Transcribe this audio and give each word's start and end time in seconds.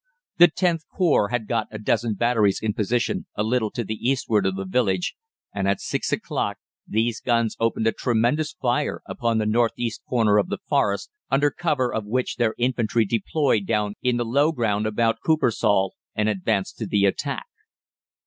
The 0.39 0.47
Xth 0.47 0.87
Corps 0.97 1.27
had 1.29 1.47
got 1.47 1.67
a 1.69 1.77
dozen 1.77 2.15
batteries 2.15 2.59
in 2.59 2.73
position 2.73 3.27
a 3.35 3.43
little 3.43 3.69
to 3.69 3.83
the 3.83 3.93
eastward 4.03 4.47
of 4.47 4.55
the 4.55 4.65
village, 4.65 5.13
and 5.53 5.67
at 5.67 5.79
six 5.79 6.11
o'clock 6.11 6.57
these 6.87 7.21
guns 7.21 7.55
opened 7.59 7.85
a 7.85 7.91
tremendous 7.91 8.51
fire 8.51 9.03
upon 9.05 9.37
the 9.37 9.45
north 9.45 9.73
east 9.77 10.01
corner 10.09 10.39
of 10.39 10.47
the 10.49 10.57
Forest, 10.67 11.11
under 11.29 11.51
cover 11.51 11.93
of 11.93 12.05
which 12.07 12.37
their 12.37 12.55
infantry 12.57 13.05
deployed 13.05 13.67
down 13.67 13.93
in 14.01 14.17
the 14.17 14.25
low 14.25 14.51
ground 14.51 14.87
about 14.87 15.19
Coopersale, 15.23 15.91
and 16.15 16.27
advanced 16.27 16.79
to 16.79 16.87
the 16.87 17.05
attack. 17.05 17.45